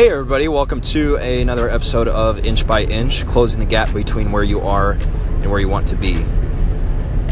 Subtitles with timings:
[0.00, 4.42] Hey, everybody, welcome to another episode of Inch by Inch, closing the gap between where
[4.42, 6.24] you are and where you want to be.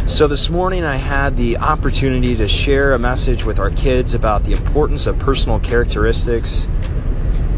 [0.06, 4.44] So, this morning I had the opportunity to share a message with our kids about
[4.44, 6.68] the importance of personal characteristics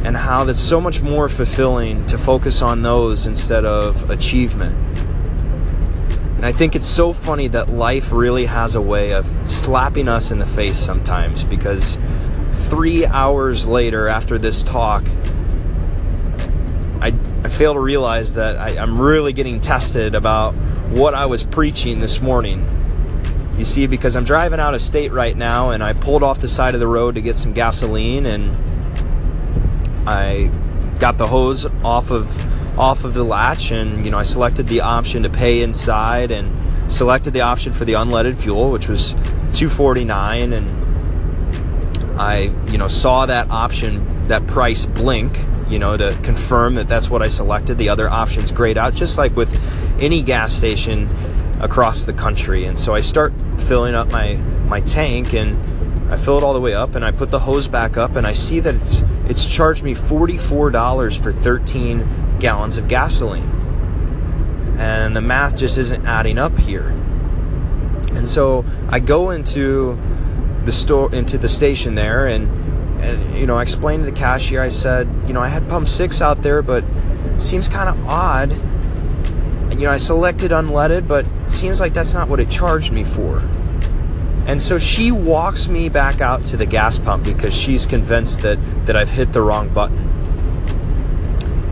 [0.05, 4.77] and how that's so much more fulfilling to focus on those instead of achievement.
[6.37, 10.31] And I think it's so funny that life really has a way of slapping us
[10.31, 11.99] in the face sometimes because
[12.71, 15.05] three hours later after this talk,
[17.01, 20.55] I, I fail to realize that I, I'm really getting tested about
[20.91, 22.67] what I was preaching this morning.
[23.59, 26.49] You see, because I'm driving out of state right now and I pulled off the
[26.49, 28.57] side of the road to get some gasoline and
[30.09, 30.51] I
[30.99, 34.81] got the hose off of off of the latch and you know I selected the
[34.81, 36.51] option to pay inside and
[36.91, 39.13] selected the option for the unleaded fuel which was
[39.53, 40.90] 249 and
[42.21, 45.39] I you know saw that option that price blink
[45.71, 49.17] you know to confirm that that's what I selected the other options grayed out just
[49.17, 49.51] like with
[49.99, 51.09] any gas station
[51.61, 54.35] across the country and so I start filling up my
[54.69, 55.57] my tank and
[56.13, 58.27] I fill it all the way up and I put the hose back up and
[58.27, 63.49] I see that it's it's charged me $44 for 13 gallons of gasoline.
[64.77, 66.89] And the math just isn't adding up here.
[68.13, 69.97] And so I go into
[70.71, 72.49] the store into the station there and
[73.03, 75.89] and you know, I explained to the cashier I said, you know, I had pump
[75.89, 78.53] 6 out there but it seems kind of odd.
[79.77, 83.03] You know, I selected unleaded, but it seems like that's not what it charged me
[83.03, 83.39] for.
[84.47, 88.59] And so she walks me back out to the gas pump because she's convinced that,
[88.87, 89.99] that I've hit the wrong button.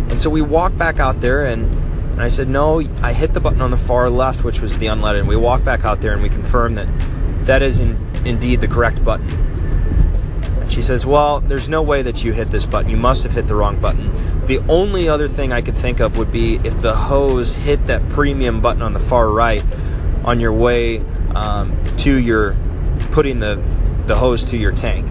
[0.08, 1.70] And so we walk back out there, and,
[2.12, 4.86] and I said, No, I hit the button on the far left, which was the
[4.86, 5.20] unleaded.
[5.20, 6.88] And we walk back out there and we confirm that
[7.48, 9.28] that is in, indeed the correct button.
[9.28, 12.90] And she says, Well, there's no way that you hit this button.
[12.90, 14.12] You must have hit the wrong button.
[14.46, 18.08] The only other thing I could think of would be if the hose hit that
[18.08, 19.64] premium button on the far right
[20.24, 20.98] on your way
[21.34, 22.56] um, to your
[23.12, 23.56] putting the,
[24.06, 25.08] the hose to your tank.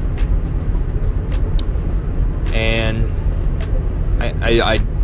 [2.53, 3.05] And
[4.21, 4.96] I, I, I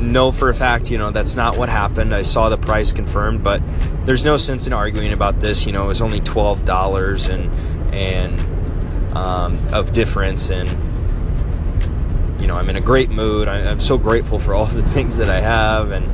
[0.00, 2.14] know for a fact, you know, that's not what happened.
[2.14, 3.62] I saw the price confirmed, but
[4.04, 5.66] there's no sense in arguing about this.
[5.66, 7.52] You know, it was only twelve dollars and
[7.94, 8.38] and
[9.16, 10.68] um, of difference, and
[12.40, 13.48] you know, I'm in a great mood.
[13.48, 16.06] I, I'm so grateful for all the things that I have, and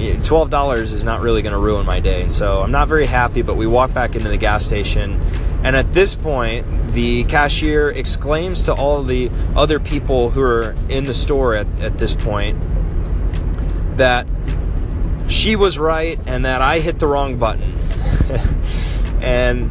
[0.00, 2.22] $12 is not really going to ruin my day.
[2.22, 5.20] And so I'm not very happy, but we walk back into the gas station.
[5.62, 11.04] And at this point, the cashier exclaims to all the other people who are in
[11.04, 12.56] the store at, at this point
[14.00, 14.26] that
[15.28, 17.72] she was right and that I hit the wrong button.
[19.20, 19.70] and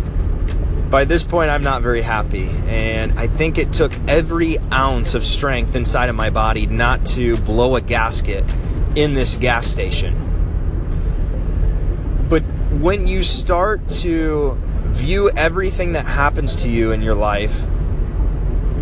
[0.91, 2.47] by this point, I'm not very happy.
[2.67, 7.37] And I think it took every ounce of strength inside of my body not to
[7.37, 8.45] blow a gasket
[8.95, 10.15] in this gas station.
[12.29, 12.43] But
[12.79, 17.65] when you start to view everything that happens to you in your life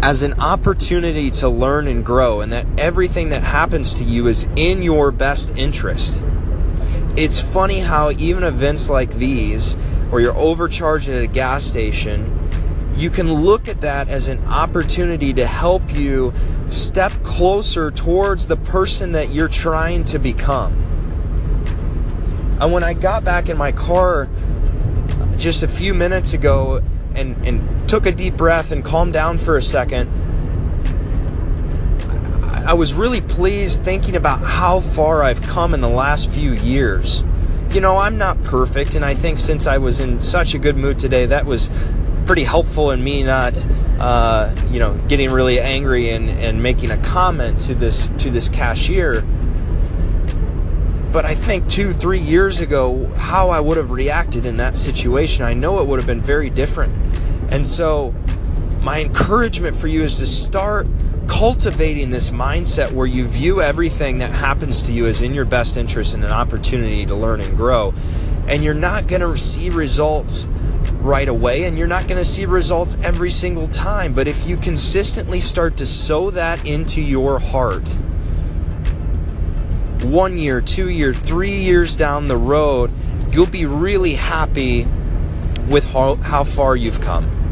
[0.01, 4.47] as an opportunity to learn and grow, and that everything that happens to you is
[4.55, 6.23] in your best interest.
[7.15, 9.73] It's funny how even events like these,
[10.09, 12.33] where you're overcharged at a gas station,
[12.95, 16.33] you can look at that as an opportunity to help you
[16.69, 20.73] step closer towards the person that you're trying to become.
[22.59, 24.27] And when I got back in my car
[25.35, 26.81] just a few minutes ago
[27.13, 30.09] and, and took a deep breath and calmed down for a second,
[32.67, 37.23] I was really pleased thinking about how far I've come in the last few years.
[37.71, 40.75] You know, I'm not perfect, and I think since I was in such a good
[40.75, 41.69] mood today, that was
[42.25, 43.65] pretty helpful in me not,
[43.99, 48.49] uh, you know, getting really angry and, and making a comment to this to this
[48.49, 49.21] cashier.
[51.13, 55.45] But I think two, three years ago, how I would have reacted in that situation,
[55.45, 56.93] I know it would have been very different.
[57.49, 58.13] And so,
[58.81, 60.87] my encouragement for you is to start
[61.27, 65.77] cultivating this mindset where you view everything that happens to you as in your best
[65.77, 67.93] interest and an opportunity to learn and grow.
[68.47, 70.47] And you're not going to see results
[71.01, 74.13] right away and you're not going to see results every single time.
[74.13, 77.89] But if you consistently start to sow that into your heart,
[80.01, 82.91] one year, two year, three years down the road,
[83.31, 84.87] you'll be really happy
[85.67, 87.46] with how, how far you've come.